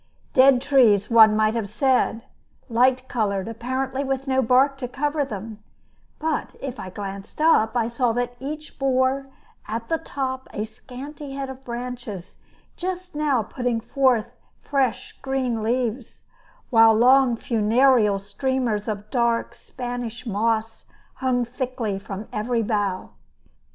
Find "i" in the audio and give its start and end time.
6.79-6.89, 7.77-7.87